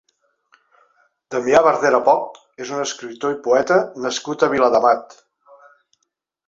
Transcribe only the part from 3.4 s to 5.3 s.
poeta nascut a Viladamat.